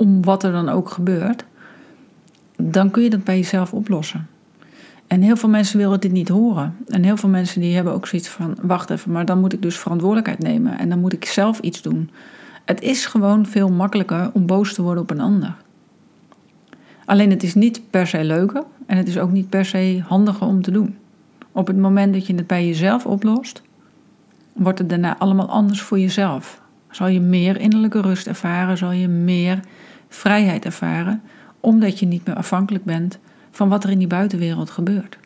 om 0.00 0.24
wat 0.24 0.42
er 0.42 0.52
dan 0.52 0.68
ook 0.68 0.90
gebeurt, 0.90 1.44
dan 2.56 2.90
kun 2.90 3.02
je 3.02 3.10
dat 3.10 3.24
bij 3.24 3.36
jezelf 3.36 3.72
oplossen. 3.72 4.28
En 5.06 5.22
heel 5.22 5.36
veel 5.36 5.48
mensen 5.48 5.78
willen 5.78 6.00
dit 6.00 6.12
niet 6.12 6.28
horen. 6.28 6.76
En 6.86 7.02
heel 7.02 7.16
veel 7.16 7.28
mensen 7.28 7.60
die 7.60 7.74
hebben 7.74 7.92
ook 7.92 8.06
zoiets 8.06 8.28
van: 8.28 8.56
wacht 8.62 8.90
even, 8.90 9.12
maar 9.12 9.24
dan 9.24 9.40
moet 9.40 9.52
ik 9.52 9.62
dus 9.62 9.78
verantwoordelijkheid 9.78 10.38
nemen 10.38 10.78
en 10.78 10.88
dan 10.88 11.00
moet 11.00 11.12
ik 11.12 11.24
zelf 11.24 11.58
iets 11.58 11.82
doen. 11.82 12.10
Het 12.64 12.80
is 12.80 13.06
gewoon 13.06 13.46
veel 13.46 13.70
makkelijker 13.70 14.30
om 14.32 14.46
boos 14.46 14.74
te 14.74 14.82
worden 14.82 15.02
op 15.02 15.10
een 15.10 15.20
ander. 15.20 15.54
Alleen 17.04 17.30
het 17.30 17.42
is 17.42 17.54
niet 17.54 17.80
per 17.90 18.06
se 18.06 18.24
leuker 18.24 18.62
en 18.86 18.96
het 18.96 19.08
is 19.08 19.18
ook 19.18 19.30
niet 19.30 19.48
per 19.48 19.64
se 19.64 20.02
handiger 20.06 20.46
om 20.46 20.62
te 20.62 20.70
doen. 20.70 20.96
Op 21.52 21.66
het 21.66 21.76
moment 21.76 22.12
dat 22.12 22.26
je 22.26 22.34
het 22.34 22.46
bij 22.46 22.66
jezelf 22.66 23.06
oplost, 23.06 23.62
wordt 24.52 24.78
het 24.78 24.88
daarna 24.88 25.18
allemaal 25.18 25.48
anders 25.48 25.82
voor 25.82 25.98
jezelf. 25.98 26.60
Zal 26.90 27.06
je 27.06 27.20
meer 27.20 27.60
innerlijke 27.60 28.00
rust 28.00 28.26
ervaren, 28.26 28.78
zal 28.78 28.92
je 28.92 29.08
meer 29.08 29.60
vrijheid 30.10 30.64
ervaren, 30.64 31.22
omdat 31.60 31.98
je 31.98 32.06
niet 32.06 32.26
meer 32.26 32.36
afhankelijk 32.36 32.84
bent 32.84 33.18
van 33.50 33.68
wat 33.68 33.84
er 33.84 33.90
in 33.90 33.98
die 33.98 34.06
buitenwereld 34.06 34.70
gebeurt. 34.70 35.18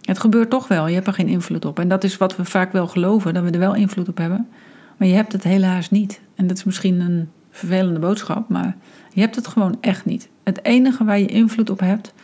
Het 0.00 0.18
gebeurt 0.18 0.50
toch 0.50 0.68
wel, 0.68 0.86
je 0.86 0.94
hebt 0.94 1.06
er 1.06 1.12
geen 1.12 1.28
invloed 1.28 1.64
op. 1.64 1.78
En 1.78 1.88
dat 1.88 2.04
is 2.04 2.16
wat 2.16 2.36
we 2.36 2.44
vaak 2.44 2.72
wel 2.72 2.86
geloven, 2.86 3.34
dat 3.34 3.42
we 3.42 3.50
er 3.50 3.58
wel 3.58 3.74
invloed 3.74 4.08
op 4.08 4.16
hebben. 4.18 4.48
Maar 4.96 5.08
je 5.08 5.14
hebt 5.14 5.32
het 5.32 5.44
helaas 5.44 5.90
niet. 5.90 6.20
En 6.34 6.46
dat 6.46 6.56
is 6.56 6.64
misschien 6.64 7.00
een 7.00 7.28
vervelende 7.50 7.98
boodschap, 7.98 8.48
maar 8.48 8.76
je 9.12 9.20
hebt 9.20 9.36
het 9.36 9.46
gewoon 9.46 9.76
echt 9.80 10.04
niet. 10.04 10.28
Het 10.42 10.64
enige 10.64 11.04
waar 11.04 11.18
je 11.18 11.26
invloed 11.26 11.70
op 11.70 11.80
hebt, 11.80 12.14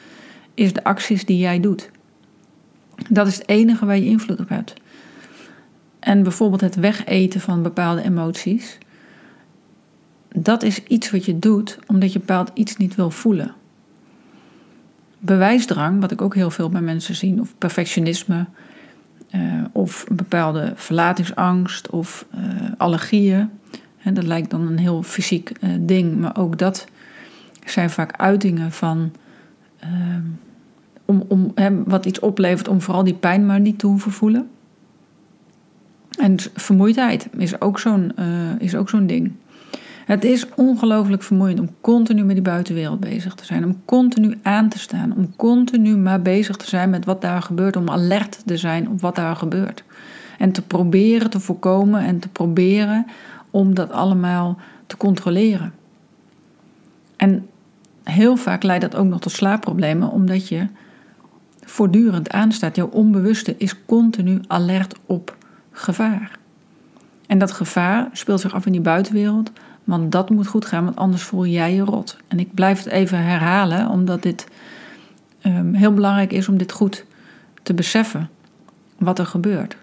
is 0.54 0.72
de 0.72 0.84
acties 0.84 1.24
die 1.24 1.38
jij 1.38 1.60
doet. 1.60 1.90
Dat 3.10 3.26
is 3.26 3.38
het 3.38 3.48
enige 3.48 3.86
waar 3.86 3.96
je 3.96 4.04
invloed 4.04 4.40
op 4.40 4.48
hebt. 4.48 4.74
En 5.98 6.22
bijvoorbeeld 6.22 6.60
het 6.60 6.74
wegeten 6.74 7.40
van 7.40 7.62
bepaalde 7.62 8.02
emoties. 8.02 8.78
Dat 10.38 10.62
is 10.62 10.82
iets 10.82 11.10
wat 11.10 11.24
je 11.24 11.38
doet 11.38 11.78
omdat 11.86 12.12
je 12.12 12.18
bepaald 12.18 12.50
iets 12.54 12.76
niet 12.76 12.94
wil 12.94 13.10
voelen. 13.10 13.54
bewijsdrang, 15.18 16.00
wat 16.00 16.10
ik 16.10 16.22
ook 16.22 16.34
heel 16.34 16.50
veel 16.50 16.68
bij 16.68 16.80
mensen 16.80 17.14
zie, 17.14 17.40
of 17.40 17.54
perfectionisme, 17.58 18.46
uh, 19.34 19.64
of 19.72 20.04
een 20.08 20.16
bepaalde 20.16 20.72
verlatingsangst 20.74 21.90
of 21.90 22.26
uh, 22.34 22.40
allergieën. 22.76 23.50
Dat 24.12 24.24
lijkt 24.24 24.50
dan 24.50 24.66
een 24.66 24.78
heel 24.78 25.02
fysiek 25.02 25.52
uh, 25.60 25.70
ding, 25.80 26.16
maar 26.16 26.36
ook 26.36 26.58
dat 26.58 26.86
zijn 27.64 27.90
vaak 27.90 28.16
uitingen 28.16 28.72
van 28.72 29.12
om, 31.04 31.24
om, 31.28 31.52
wat 31.84 32.06
iets 32.06 32.18
oplevert 32.18 32.68
om 32.68 32.80
vooral 32.80 33.04
die 33.04 33.14
pijn 33.14 33.46
maar 33.46 33.60
niet 33.60 33.78
te 33.78 33.86
hoeven 33.86 34.12
voelen. 34.12 34.48
En 36.18 36.36
vermoeidheid 36.54 37.28
is 37.36 37.60
ook 37.60 37.78
zo'n 37.78 38.12
is 38.58 38.74
ook 38.74 38.88
zo'n 38.88 39.06
ding. 39.06 39.32
Het 40.06 40.24
is 40.24 40.46
ongelooflijk 40.54 41.22
vermoeiend 41.22 41.60
om 41.60 41.70
continu 41.80 42.24
met 42.24 42.34
die 42.34 42.44
buitenwereld 42.44 43.00
bezig 43.00 43.34
te 43.34 43.44
zijn. 43.44 43.64
Om 43.64 43.84
continu 43.84 44.38
aan 44.42 44.68
te 44.68 44.78
staan. 44.78 45.14
Om 45.16 45.36
continu 45.36 45.96
maar 45.96 46.22
bezig 46.22 46.56
te 46.56 46.68
zijn 46.68 46.90
met 46.90 47.04
wat 47.04 47.20
daar 47.20 47.42
gebeurt. 47.42 47.76
Om 47.76 47.90
alert 47.90 48.42
te 48.46 48.56
zijn 48.56 48.88
op 48.88 49.00
wat 49.00 49.16
daar 49.16 49.36
gebeurt. 49.36 49.84
En 50.38 50.52
te 50.52 50.62
proberen 50.62 51.30
te 51.30 51.40
voorkomen 51.40 52.00
en 52.00 52.18
te 52.18 52.28
proberen 52.28 53.06
om 53.50 53.74
dat 53.74 53.90
allemaal 53.90 54.58
te 54.86 54.96
controleren. 54.96 55.72
En 57.16 57.46
heel 58.04 58.36
vaak 58.36 58.62
leidt 58.62 58.82
dat 58.82 58.96
ook 58.96 59.06
nog 59.06 59.20
tot 59.20 59.32
slaapproblemen, 59.32 60.10
omdat 60.10 60.48
je 60.48 60.66
voortdurend 61.64 62.30
aanstaat. 62.30 62.76
Jouw 62.76 62.88
onbewuste 62.88 63.54
is 63.58 63.84
continu 63.86 64.40
alert 64.46 64.94
op 65.06 65.36
gevaar. 65.70 66.38
En 67.26 67.38
dat 67.38 67.52
gevaar 67.52 68.08
speelt 68.12 68.40
zich 68.40 68.54
af 68.54 68.66
in 68.66 68.72
die 68.72 68.80
buitenwereld, 68.80 69.50
want 69.86 70.12
dat 70.12 70.30
moet 70.30 70.46
goed 70.46 70.64
gaan, 70.64 70.84
want 70.84 70.96
anders 70.96 71.22
voel 71.22 71.46
jij 71.46 71.74
je 71.74 71.82
rot. 71.82 72.16
En 72.28 72.38
ik 72.38 72.54
blijf 72.54 72.78
het 72.78 72.92
even 72.92 73.24
herhalen, 73.24 73.88
omdat 73.88 74.22
dit 74.22 74.46
um, 75.42 75.74
heel 75.74 75.92
belangrijk 75.92 76.32
is 76.32 76.48
om 76.48 76.56
dit 76.56 76.72
goed 76.72 77.04
te 77.62 77.74
beseffen. 77.74 78.28
Wat 78.98 79.18
er 79.18 79.26
gebeurt. 79.26 79.76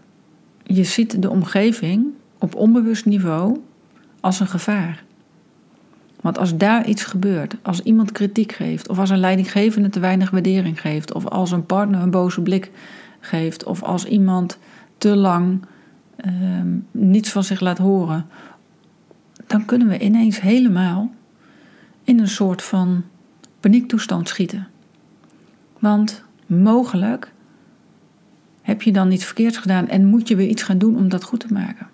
Je 0.64 0.84
ziet 0.84 1.22
de 1.22 1.30
omgeving 1.30 2.06
op 2.40 2.56
onbewust 2.56 3.06
niveau 3.06 3.60
als 4.20 4.40
een 4.40 4.48
gevaar. 4.48 5.04
Want 6.22 6.38
als 6.38 6.58
daar 6.58 6.88
iets 6.88 7.04
gebeurt, 7.04 7.56
als 7.62 7.80
iemand 7.80 8.12
kritiek 8.12 8.52
geeft, 8.52 8.90
of 8.90 9.00
als 9.00 9.10
een 9.10 9.18
leidinggevende 9.20 9.90
te 9.90 10.00
weinig 10.00 10.30
waardering 10.30 10.82
geeft, 10.82 11.14
of 11.14 11.26
als 11.26 11.52
een 11.52 11.66
partner 11.66 12.02
een 12.02 12.12
boze 12.12 12.42
blik 12.42 12.72
geeft, 13.20 13.64
of 13.64 13.84
als 13.84 14.06
iemand 14.06 14.58
te 14.98 15.16
lang 15.16 15.66
um, 16.26 16.88
niets 16.92 17.32
van 17.32 17.44
zich 17.44 17.60
laat 17.60 17.78
horen, 17.78 18.26
dan 19.54 19.66
kunnen 19.66 19.88
we 19.88 20.00
ineens 20.00 20.42
helemaal 20.42 21.12
in 22.04 22.20
een 22.20 22.28
soort 22.28 22.62
van 22.62 23.04
paniektoestand 23.60 24.28
schieten. 24.28 24.68
Want 25.80 26.24
mogelijk 26.46 27.32
heb 28.62 28.82
je 28.82 28.92
dan 28.92 29.12
iets 29.12 29.26
verkeerds 29.26 29.58
gedaan 29.58 29.88
en 29.88 30.06
moet 30.06 30.28
je 30.28 30.36
weer 30.36 30.48
iets 30.48 30.64
gaan 30.64 30.78
doen 30.78 30.98
om 30.98 31.10
dat 31.10 31.24
goed 31.24 31.40
te 31.40 31.54
maken. 31.54 31.88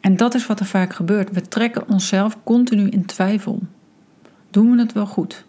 En 0.00 0.16
dat 0.16 0.34
is 0.34 0.46
wat 0.46 0.60
er 0.60 0.66
vaak 0.66 0.92
gebeurt. 0.92 1.30
We 1.30 1.40
trekken 1.40 1.88
onszelf 1.88 2.36
continu 2.42 2.88
in 2.88 3.06
twijfel. 3.06 3.62
Doen 4.50 4.70
we 4.70 4.78
het 4.80 4.92
wel 4.92 5.06
goed? 5.06 5.44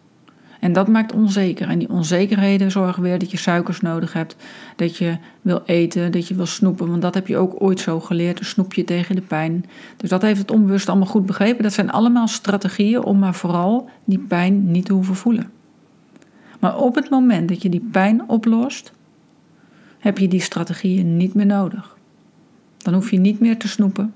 En 0.61 0.73
dat 0.73 0.87
maakt 0.87 1.13
onzeker. 1.13 1.69
En 1.69 1.79
die 1.79 1.89
onzekerheden 1.89 2.71
zorgen 2.71 3.03
weer 3.03 3.19
dat 3.19 3.31
je 3.31 3.37
suikers 3.37 3.81
nodig 3.81 4.13
hebt. 4.13 4.35
Dat 4.75 4.97
je 4.97 5.17
wil 5.41 5.61
eten, 5.65 6.11
dat 6.11 6.27
je 6.27 6.35
wil 6.35 6.45
snoepen. 6.45 6.89
Want 6.89 7.01
dat 7.01 7.13
heb 7.13 7.27
je 7.27 7.37
ook 7.37 7.55
ooit 7.57 7.79
zo 7.79 7.99
geleerd. 7.99 8.39
Een 8.39 8.45
snoepje 8.45 8.83
tegen 8.83 9.15
de 9.15 9.21
pijn. 9.21 9.65
Dus 9.97 10.09
dat 10.09 10.21
heeft 10.21 10.39
het 10.39 10.51
onbewust 10.51 10.89
allemaal 10.89 11.07
goed 11.07 11.25
begrepen. 11.25 11.63
Dat 11.63 11.73
zijn 11.73 11.91
allemaal 11.91 12.27
strategieën 12.27 13.03
om 13.03 13.19
maar 13.19 13.33
vooral 13.33 13.89
die 14.03 14.19
pijn 14.19 14.71
niet 14.71 14.85
te 14.85 14.93
hoeven 14.93 15.15
voelen. 15.15 15.51
Maar 16.59 16.77
op 16.77 16.95
het 16.95 17.09
moment 17.09 17.49
dat 17.49 17.61
je 17.61 17.69
die 17.69 17.87
pijn 17.91 18.29
oplost, 18.29 18.91
heb 19.99 20.17
je 20.17 20.27
die 20.27 20.41
strategieën 20.41 21.17
niet 21.17 21.33
meer 21.33 21.45
nodig. 21.45 21.97
Dan 22.77 22.93
hoef 22.93 23.11
je 23.11 23.19
niet 23.19 23.39
meer 23.39 23.57
te 23.57 23.67
snoepen. 23.67 24.13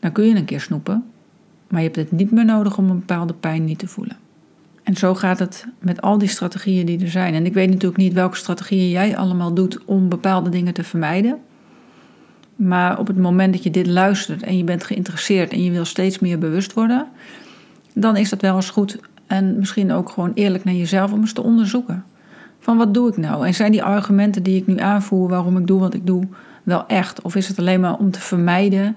Dan 0.00 0.12
kun 0.12 0.24
je 0.24 0.34
een 0.34 0.44
keer 0.44 0.60
snoepen, 0.60 1.04
maar 1.68 1.80
je 1.80 1.86
hebt 1.86 1.96
het 1.96 2.12
niet 2.12 2.30
meer 2.30 2.44
nodig 2.44 2.78
om 2.78 2.90
een 2.90 2.98
bepaalde 2.98 3.34
pijn 3.34 3.64
niet 3.64 3.78
te 3.78 3.86
voelen. 3.86 4.16
En 4.90 4.96
zo 4.96 5.14
gaat 5.14 5.38
het 5.38 5.66
met 5.78 6.00
al 6.00 6.18
die 6.18 6.28
strategieën 6.28 6.86
die 6.86 7.00
er 7.00 7.10
zijn. 7.10 7.34
En 7.34 7.46
ik 7.46 7.54
weet 7.54 7.68
natuurlijk 7.68 7.96
niet 7.96 8.12
welke 8.12 8.36
strategieën 8.36 8.90
jij 8.90 9.16
allemaal 9.16 9.54
doet 9.54 9.84
om 9.84 10.08
bepaalde 10.08 10.50
dingen 10.50 10.74
te 10.74 10.84
vermijden. 10.84 11.38
Maar 12.56 12.98
op 12.98 13.06
het 13.06 13.18
moment 13.18 13.52
dat 13.52 13.62
je 13.62 13.70
dit 13.70 13.86
luistert 13.86 14.42
en 14.42 14.56
je 14.56 14.64
bent 14.64 14.84
geïnteresseerd 14.84 15.52
en 15.52 15.62
je 15.62 15.70
wil 15.70 15.84
steeds 15.84 16.18
meer 16.18 16.38
bewust 16.38 16.72
worden, 16.72 17.06
dan 17.94 18.16
is 18.16 18.30
dat 18.30 18.40
wel 18.40 18.54
eens 18.54 18.70
goed. 18.70 18.98
En 19.26 19.58
misschien 19.58 19.92
ook 19.92 20.08
gewoon 20.08 20.32
eerlijk 20.34 20.64
naar 20.64 20.74
jezelf 20.74 21.12
om 21.12 21.20
eens 21.20 21.32
te 21.32 21.42
onderzoeken. 21.42 22.04
Van 22.58 22.76
wat 22.76 22.94
doe 22.94 23.08
ik 23.08 23.16
nou? 23.16 23.46
En 23.46 23.54
zijn 23.54 23.72
die 23.72 23.82
argumenten 23.82 24.42
die 24.42 24.56
ik 24.56 24.66
nu 24.66 24.78
aanvoer 24.78 25.28
waarom 25.28 25.56
ik 25.56 25.66
doe 25.66 25.80
wat 25.80 25.94
ik 25.94 26.06
doe 26.06 26.24
wel 26.62 26.86
echt? 26.86 27.22
Of 27.22 27.34
is 27.34 27.48
het 27.48 27.58
alleen 27.58 27.80
maar 27.80 27.98
om 27.98 28.10
te 28.10 28.20
vermijden 28.20 28.96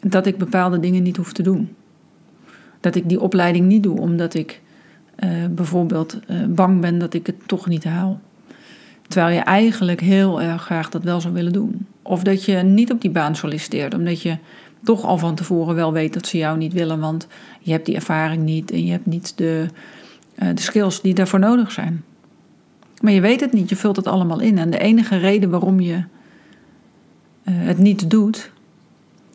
dat 0.00 0.26
ik 0.26 0.38
bepaalde 0.38 0.80
dingen 0.80 1.02
niet 1.02 1.16
hoef 1.16 1.32
te 1.32 1.42
doen? 1.42 1.74
Dat 2.80 2.94
ik 2.94 3.08
die 3.08 3.20
opleiding 3.20 3.66
niet 3.66 3.82
doe 3.82 4.00
omdat 4.00 4.34
ik 4.34 4.60
uh, 5.24 5.30
bijvoorbeeld 5.50 6.18
uh, 6.30 6.44
bang 6.46 6.80
ben 6.80 6.98
dat 6.98 7.14
ik 7.14 7.26
het 7.26 7.48
toch 7.48 7.66
niet 7.66 7.84
haal. 7.84 8.20
Terwijl 9.08 9.34
je 9.34 9.40
eigenlijk 9.40 10.00
heel 10.00 10.42
erg 10.42 10.62
graag 10.62 10.90
dat 10.90 11.02
wel 11.02 11.20
zou 11.20 11.34
willen 11.34 11.52
doen. 11.52 11.86
Of 12.02 12.22
dat 12.22 12.44
je 12.44 12.56
niet 12.56 12.92
op 12.92 13.00
die 13.00 13.10
baan 13.10 13.36
solliciteert, 13.36 13.94
omdat 13.94 14.22
je 14.22 14.38
toch 14.82 15.04
al 15.04 15.18
van 15.18 15.34
tevoren 15.34 15.74
wel 15.74 15.92
weet 15.92 16.14
dat 16.14 16.26
ze 16.26 16.38
jou 16.38 16.58
niet 16.58 16.72
willen, 16.72 17.00
want 17.00 17.26
je 17.60 17.72
hebt 17.72 17.86
die 17.86 17.94
ervaring 17.94 18.42
niet 18.42 18.70
en 18.70 18.84
je 18.84 18.90
hebt 18.90 19.06
niet 19.06 19.36
de, 19.36 19.66
uh, 20.42 20.48
de 20.54 20.60
skills 20.60 21.00
die 21.00 21.14
daarvoor 21.14 21.38
nodig 21.38 21.72
zijn. 21.72 22.04
Maar 23.00 23.12
je 23.12 23.20
weet 23.20 23.40
het 23.40 23.52
niet, 23.52 23.68
je 23.68 23.76
vult 23.76 23.96
het 23.96 24.06
allemaal 24.06 24.40
in. 24.40 24.58
En 24.58 24.70
de 24.70 24.78
enige 24.78 25.16
reden 25.16 25.50
waarom 25.50 25.80
je 25.80 26.04
het 27.50 27.78
niet 27.78 28.10
doet, 28.10 28.50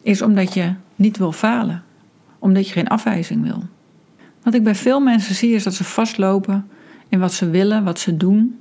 is 0.01 0.21
omdat 0.21 0.53
je 0.53 0.73
niet 0.95 1.17
wil 1.17 1.31
falen, 1.31 1.83
omdat 2.39 2.67
je 2.67 2.73
geen 2.73 2.87
afwijzing 2.87 3.43
wil. 3.43 3.63
Wat 4.45 4.53
ik 4.53 4.63
bij 4.63 4.75
veel 4.75 4.99
mensen 4.99 5.35
zie 5.35 5.53
is 5.53 5.63
dat 5.63 5.73
ze 5.73 5.83
vastlopen 5.83 6.67
in 7.09 7.19
wat 7.19 7.33
ze 7.33 7.49
willen, 7.49 7.83
wat 7.83 7.99
ze 7.99 8.17
doen 8.17 8.59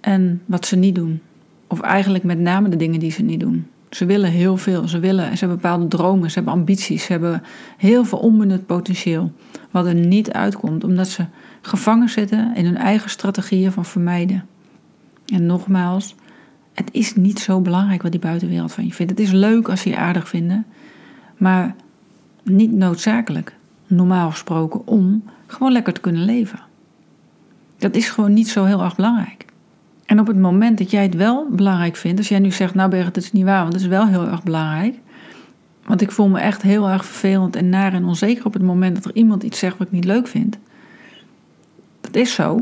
en 0.00 0.42
wat 0.46 0.66
ze 0.66 0.76
niet 0.76 0.94
doen. 0.94 1.20
Of 1.66 1.80
eigenlijk 1.80 2.24
met 2.24 2.38
name 2.38 2.68
de 2.68 2.76
dingen 2.76 3.00
die 3.00 3.10
ze 3.10 3.22
niet 3.22 3.40
doen. 3.40 3.66
Ze 3.90 4.04
willen 4.04 4.30
heel 4.30 4.56
veel. 4.56 4.88
Ze, 4.88 4.98
willen, 4.98 5.24
ze 5.24 5.38
hebben 5.38 5.56
bepaalde 5.56 5.88
dromen, 5.88 6.28
ze 6.30 6.34
hebben 6.34 6.52
ambities, 6.52 7.04
ze 7.04 7.12
hebben 7.12 7.42
heel 7.76 8.04
veel 8.04 8.18
onbenut 8.18 8.66
potentieel. 8.66 9.32
Wat 9.70 9.86
er 9.86 9.94
niet 9.94 10.32
uitkomt, 10.32 10.84
omdat 10.84 11.08
ze 11.08 11.24
gevangen 11.60 12.08
zitten 12.08 12.54
in 12.54 12.64
hun 12.64 12.76
eigen 12.76 13.10
strategieën 13.10 13.72
van 13.72 13.84
vermijden. 13.84 14.46
En 15.26 15.46
nogmaals, 15.46 16.14
het 16.74 16.88
is 16.92 17.14
niet 17.14 17.38
zo 17.38 17.60
belangrijk 17.60 18.02
wat 18.02 18.10
die 18.10 18.20
buitenwereld 18.20 18.72
van 18.72 18.86
je 18.86 18.92
vindt. 18.92 19.12
Het 19.12 19.20
is 19.20 19.32
leuk 19.32 19.68
als 19.68 19.80
ze 19.80 19.88
je 19.88 19.96
aardig 19.96 20.28
vinden, 20.28 20.66
maar 21.36 21.74
niet 22.42 22.72
noodzakelijk 22.72 23.58
normaal 23.90 24.30
gesproken 24.30 24.86
om 24.86 25.22
gewoon 25.46 25.72
lekker 25.72 25.92
te 25.92 26.00
kunnen 26.00 26.24
leven. 26.24 26.60
Dat 27.78 27.94
is 27.94 28.08
gewoon 28.08 28.32
niet 28.32 28.48
zo 28.48 28.64
heel 28.64 28.82
erg 28.82 28.96
belangrijk. 28.96 29.44
En 30.06 30.20
op 30.20 30.26
het 30.26 30.38
moment 30.38 30.78
dat 30.78 30.90
jij 30.90 31.02
het 31.02 31.14
wel 31.14 31.46
belangrijk 31.50 31.96
vindt, 31.96 32.18
als 32.18 32.28
jij 32.28 32.38
nu 32.38 32.50
zegt, 32.50 32.74
nou 32.74 32.90
Berg, 32.90 33.04
het 33.04 33.16
is 33.16 33.32
niet 33.32 33.44
waar, 33.44 33.62
want 33.62 33.72
het 33.72 33.82
is 33.82 33.88
wel 33.88 34.06
heel 34.06 34.26
erg 34.26 34.42
belangrijk. 34.42 34.98
Want 35.84 36.00
ik 36.00 36.10
voel 36.10 36.28
me 36.28 36.40
echt 36.40 36.62
heel 36.62 36.88
erg 36.88 37.04
vervelend 37.04 37.56
en 37.56 37.68
naar 37.68 37.92
en 37.92 38.04
onzeker 38.04 38.44
op 38.44 38.52
het 38.52 38.62
moment 38.62 38.94
dat 38.94 39.04
er 39.04 39.14
iemand 39.14 39.42
iets 39.42 39.58
zegt 39.58 39.78
wat 39.78 39.86
ik 39.86 39.92
niet 39.92 40.04
leuk 40.04 40.26
vind. 40.26 40.58
Dat 42.00 42.14
is 42.14 42.34
zo, 42.34 42.60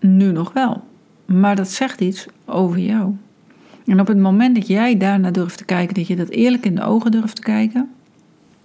nu 0.00 0.32
nog 0.32 0.52
wel. 0.52 0.84
Maar 1.24 1.56
dat 1.56 1.68
zegt 1.68 2.00
iets 2.00 2.26
over 2.44 2.78
jou. 2.78 3.16
En 3.86 4.00
op 4.00 4.06
het 4.06 4.18
moment 4.18 4.54
dat 4.54 4.66
jij 4.66 4.96
daarna 4.96 5.30
durft 5.30 5.58
te 5.58 5.64
kijken, 5.64 5.94
dat 5.94 6.06
je 6.06 6.16
dat 6.16 6.28
eerlijk 6.28 6.64
in 6.64 6.74
de 6.74 6.82
ogen 6.82 7.10
durft 7.10 7.36
te 7.36 7.42
kijken, 7.42 7.90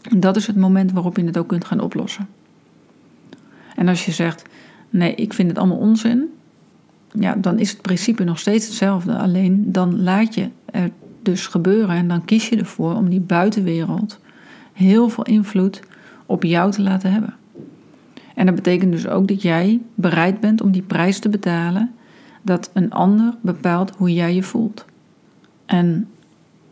dat 0.09 0.35
is 0.35 0.47
het 0.47 0.55
moment 0.55 0.91
waarop 0.91 1.17
je 1.17 1.25
het 1.25 1.37
ook 1.37 1.47
kunt 1.47 1.65
gaan 1.65 1.79
oplossen. 1.79 2.27
En 3.75 3.87
als 3.87 4.05
je 4.05 4.11
zegt, 4.11 4.45
nee, 4.89 5.15
ik 5.15 5.33
vind 5.33 5.49
het 5.49 5.57
allemaal 5.57 5.77
onzin, 5.77 6.29
ja, 7.11 7.35
dan 7.35 7.59
is 7.59 7.71
het 7.71 7.81
principe 7.81 8.23
nog 8.23 8.39
steeds 8.39 8.65
hetzelfde. 8.65 9.17
Alleen 9.17 9.71
dan 9.71 10.03
laat 10.03 10.35
je 10.35 10.49
het 10.71 10.91
dus 11.21 11.47
gebeuren 11.47 11.95
en 11.95 12.07
dan 12.07 12.25
kies 12.25 12.49
je 12.49 12.57
ervoor 12.57 12.95
om 12.95 13.09
die 13.09 13.19
buitenwereld 13.19 14.19
heel 14.73 15.09
veel 15.09 15.23
invloed 15.23 15.81
op 16.25 16.43
jou 16.43 16.71
te 16.71 16.81
laten 16.81 17.11
hebben. 17.11 17.35
En 18.35 18.45
dat 18.45 18.55
betekent 18.55 18.91
dus 18.91 19.07
ook 19.07 19.27
dat 19.27 19.41
jij 19.41 19.81
bereid 19.95 20.39
bent 20.39 20.61
om 20.61 20.71
die 20.71 20.81
prijs 20.81 21.19
te 21.19 21.29
betalen 21.29 21.91
dat 22.41 22.69
een 22.73 22.91
ander 22.91 23.33
bepaalt 23.41 23.95
hoe 23.95 24.13
jij 24.13 24.35
je 24.35 24.43
voelt. 24.43 24.85
En 25.65 26.07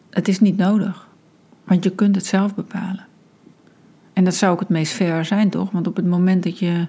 het 0.10 0.28
is 0.28 0.40
niet 0.40 0.58
nodig, 0.58 1.08
want 1.64 1.84
je 1.84 1.90
kunt 1.90 2.16
het 2.16 2.26
zelf 2.26 2.56
bepalen. 2.56 3.06
En 4.14 4.24
dat 4.24 4.36
zou 4.36 4.54
ook 4.54 4.60
het 4.60 4.70
meest 4.70 4.94
fair 4.94 5.26
zijn, 5.26 5.50
toch? 5.50 5.72
Want 5.72 5.88
op 5.88 5.96
het 5.96 6.06
moment 6.06 6.44
dat 6.44 6.60
je 6.60 6.88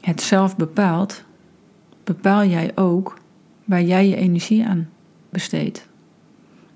het 0.00 0.22
zelf 0.22 0.56
bepaalt, 0.56 1.24
bepaal 2.04 2.44
jij 2.44 2.72
ook 2.74 3.18
waar 3.64 3.82
jij 3.82 4.08
je 4.08 4.16
energie 4.16 4.66
aan 4.66 4.88
besteedt. 5.30 5.88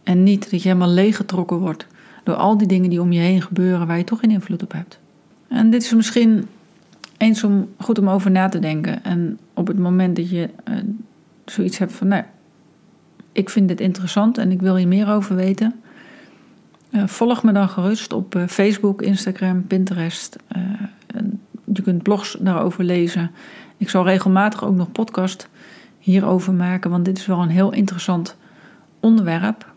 En 0.03 0.23
niet 0.23 0.51
dat 0.51 0.63
je 0.63 0.69
helemaal 0.69 0.89
leeggetrokken 0.89 1.59
wordt 1.59 1.87
door 2.25 2.35
al 2.35 2.59
die 2.59 2.67
dingen 2.67 2.91
die 2.91 3.01
om 3.01 3.13
je 3.13 3.21
heen 3.21 3.43
gebeuren 3.43 3.87
waar 3.87 3.99
je 3.99 4.05
toch 4.05 4.21
geen 4.21 4.31
invloed 4.31 4.63
op 4.63 4.73
hebt. 4.73 4.99
En 5.49 5.71
dit 5.71 5.83
is 5.83 5.95
misschien 5.95 6.47
eens 7.17 7.45
om, 7.45 7.69
goed 7.79 7.99
om 7.99 8.09
over 8.09 8.31
na 8.31 8.49
te 8.49 8.59
denken. 8.59 9.05
En 9.05 9.39
op 9.55 9.67
het 9.67 9.79
moment 9.79 10.17
dat 10.17 10.31
je 10.31 10.49
uh, 10.69 10.77
zoiets 11.45 11.79
hebt 11.79 11.93
van, 11.93 12.09
nou, 12.09 12.23
ik 13.33 13.51
vind 13.51 13.69
dit 13.69 13.81
interessant 13.81 14.39
en 14.39 14.51
ik 14.51 14.61
wil 14.61 14.77
hier 14.77 14.89
meer 14.89 15.09
over 15.09 15.37
weten. 15.37 15.75
Uh, 16.91 17.07
volg 17.07 17.43
me 17.43 17.53
dan 17.53 17.69
gerust 17.69 18.13
op 18.13 18.35
uh, 18.35 18.47
Facebook, 18.47 19.03
Instagram, 19.03 19.67
Pinterest. 19.67 20.37
je 21.73 21.83
kunt 21.83 22.03
blogs 22.03 22.37
daarover 22.41 22.85
lezen. 22.85 23.31
Ik 23.77 23.91
zal 23.91 24.05
regelmatig 24.05 24.65
ook 24.65 24.75
nog 24.75 24.93
podcast 24.93 25.49
hierover 25.99 26.53
maken, 26.53 26.91
want 26.91 27.05
dit 27.05 27.19
is 27.19 27.27
wel 27.27 27.43
een 27.43 27.49
heel 27.49 27.73
interessant 27.73 28.37
onderwerp. 29.01 29.73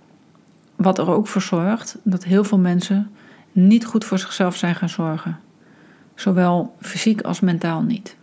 Wat 0.75 0.97
er 0.97 1.09
ook 1.09 1.27
voor 1.27 1.41
zorgt 1.41 1.97
dat 2.03 2.23
heel 2.23 2.43
veel 2.43 2.57
mensen 2.57 3.09
niet 3.51 3.85
goed 3.85 4.05
voor 4.05 4.19
zichzelf 4.19 4.55
zijn 4.55 4.75
gaan 4.75 4.89
zorgen. 4.89 5.39
Zowel 6.15 6.75
fysiek 6.79 7.21
als 7.21 7.39
mentaal 7.39 7.81
niet. 7.81 8.15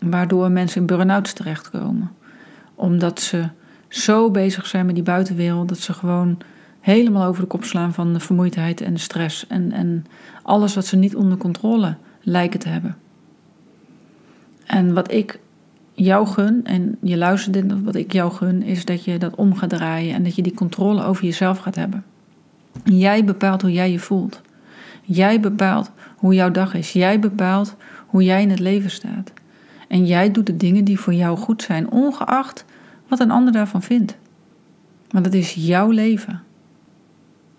Waardoor 0.00 0.50
mensen 0.50 0.80
in 0.80 0.86
burn-outs 0.86 1.32
terechtkomen. 1.32 2.10
Omdat 2.74 3.20
ze 3.20 3.48
zo 3.88 4.30
bezig 4.30 4.66
zijn 4.66 4.86
met 4.86 4.94
die 4.94 5.04
buitenwereld 5.04 5.68
dat 5.68 5.78
ze 5.78 5.92
gewoon 5.92 6.38
helemaal 6.82 7.26
over 7.26 7.42
de 7.42 7.48
kop 7.48 7.64
slaan 7.64 7.92
van 7.92 8.12
de 8.12 8.20
vermoeidheid 8.20 8.80
en 8.80 8.92
de 8.92 9.00
stress. 9.00 9.46
En, 9.46 9.72
en 9.72 10.06
alles 10.42 10.74
wat 10.74 10.86
ze 10.86 10.96
niet 10.96 11.16
onder 11.16 11.38
controle 11.38 11.96
lijken 12.20 12.60
te 12.60 12.68
hebben. 12.68 12.96
En 14.66 14.94
wat 14.94 15.10
ik 15.10 15.40
jou 15.92 16.26
gun, 16.26 16.64
en 16.64 16.96
je 17.00 17.16
luistert 17.16 17.54
dit, 17.54 17.82
wat 17.82 17.94
ik 17.94 18.12
jou 18.12 18.32
gun, 18.32 18.62
is 18.62 18.84
dat 18.84 19.04
je 19.04 19.18
dat 19.18 19.34
om 19.34 19.54
gaat 19.54 19.70
draaien 19.70 20.14
en 20.14 20.22
dat 20.22 20.34
je 20.34 20.42
die 20.42 20.54
controle 20.54 21.04
over 21.04 21.24
jezelf 21.24 21.58
gaat 21.58 21.74
hebben. 21.74 22.04
Jij 22.84 23.24
bepaalt 23.24 23.62
hoe 23.62 23.72
jij 23.72 23.90
je 23.90 23.98
voelt. 23.98 24.40
Jij 25.02 25.40
bepaalt 25.40 25.90
hoe 26.16 26.34
jouw 26.34 26.50
dag 26.50 26.74
is. 26.74 26.92
Jij 26.92 27.18
bepaalt 27.18 27.76
hoe 28.06 28.24
jij 28.24 28.42
in 28.42 28.50
het 28.50 28.60
leven 28.60 28.90
staat. 28.90 29.32
En 29.88 30.06
jij 30.06 30.30
doet 30.30 30.46
de 30.46 30.56
dingen 30.56 30.84
die 30.84 31.00
voor 31.00 31.14
jou 31.14 31.38
goed 31.38 31.62
zijn, 31.62 31.90
ongeacht 31.90 32.64
wat 33.08 33.20
een 33.20 33.30
ander 33.30 33.52
daarvan 33.52 33.82
vindt. 33.82 34.16
Want 35.10 35.24
het 35.24 35.34
is 35.34 35.54
jouw 35.54 35.90
leven. 35.90 36.42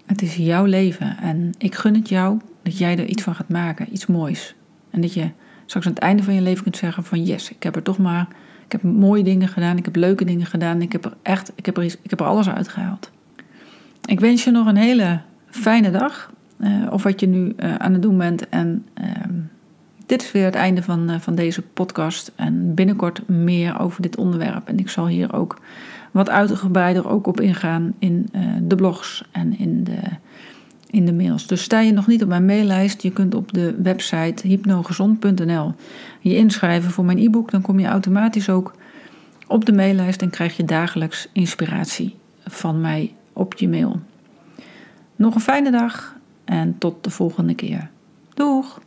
Het 0.05 0.21
is 0.21 0.35
jouw 0.35 0.65
leven. 0.65 1.17
En 1.17 1.51
ik 1.57 1.75
gun 1.75 1.95
het 1.95 2.09
jou 2.09 2.39
dat 2.63 2.77
jij 2.77 2.97
er 2.97 3.05
iets 3.05 3.23
van 3.23 3.35
gaat 3.35 3.49
maken, 3.49 3.93
iets 3.93 4.05
moois. 4.05 4.55
En 4.89 5.01
dat 5.01 5.13
je 5.13 5.29
straks 5.65 5.85
aan 5.85 5.93
het 5.93 6.01
einde 6.01 6.23
van 6.23 6.33
je 6.33 6.41
leven 6.41 6.63
kunt 6.63 6.77
zeggen 6.77 7.03
van 7.03 7.23
yes, 7.23 7.51
ik 7.51 7.63
heb 7.63 7.75
er 7.75 7.83
toch 7.83 7.97
maar, 7.97 8.27
ik 8.65 8.71
heb 8.71 8.83
mooie 8.83 9.23
dingen 9.23 9.47
gedaan, 9.47 9.77
ik 9.77 9.85
heb 9.85 9.95
leuke 9.95 10.25
dingen 10.25 10.45
gedaan, 10.45 10.81
ik 10.81 10.91
heb 10.91 11.05
er 11.05 11.13
echt, 11.21 11.51
ik 11.55 11.65
heb 11.65 11.77
er, 11.77 11.83
ik 11.83 12.09
heb 12.09 12.21
alles 12.21 12.49
uitgehaald. 12.49 13.11
Ik 14.05 14.19
wens 14.19 14.43
je 14.43 14.51
nog 14.51 14.67
een 14.67 14.75
hele 14.75 15.19
fijne 15.49 15.91
dag. 15.91 16.31
Uh, 16.59 16.87
of 16.91 17.03
wat 17.03 17.19
je 17.19 17.27
nu 17.27 17.53
uh, 17.57 17.75
aan 17.75 17.93
het 17.93 18.01
doen 18.01 18.17
bent. 18.17 18.49
En 18.49 18.85
uh, 19.01 19.07
dit 20.05 20.21
is 20.21 20.31
weer 20.31 20.45
het 20.45 20.55
einde 20.55 20.83
van, 20.83 21.11
uh, 21.11 21.19
van 21.19 21.35
deze 21.35 21.61
podcast. 21.61 22.31
En 22.35 22.73
binnenkort 22.73 23.27
meer 23.27 23.79
over 23.79 24.01
dit 24.01 24.17
onderwerp. 24.17 24.67
En 24.67 24.79
ik 24.79 24.89
zal 24.89 25.07
hier 25.07 25.33
ook 25.33 25.61
wat 26.13 26.29
uitgebreider 26.29 27.09
ook 27.09 27.27
op 27.27 27.39
ingaan 27.41 27.93
in 27.99 28.29
de 28.61 28.75
blogs 28.75 29.23
en 29.31 29.59
in 29.59 29.83
de, 29.83 29.99
in 30.89 31.05
de 31.05 31.13
mails. 31.13 31.47
Dus 31.47 31.63
sta 31.63 31.79
je 31.79 31.91
nog 31.91 32.07
niet 32.07 32.23
op 32.23 32.27
mijn 32.29 32.45
maillijst, 32.45 33.01
je 33.01 33.11
kunt 33.11 33.35
op 33.35 33.53
de 33.53 33.75
website 33.81 34.47
hypnogezond.nl 34.47 35.73
je 36.19 36.35
inschrijven 36.35 36.91
voor 36.91 37.05
mijn 37.05 37.17
e-book. 37.17 37.51
Dan 37.51 37.61
kom 37.61 37.79
je 37.79 37.87
automatisch 37.87 38.49
ook 38.49 38.73
op 39.47 39.65
de 39.65 39.73
maillijst 39.73 40.21
en 40.21 40.29
krijg 40.29 40.57
je 40.57 40.65
dagelijks 40.65 41.29
inspiratie 41.31 42.15
van 42.45 42.81
mij 42.81 43.13
op 43.33 43.53
je 43.53 43.69
mail. 43.69 43.99
Nog 45.15 45.35
een 45.35 45.41
fijne 45.41 45.71
dag 45.71 46.15
en 46.45 46.77
tot 46.77 47.03
de 47.03 47.09
volgende 47.09 47.53
keer. 47.55 47.89
Doeg! 48.33 48.79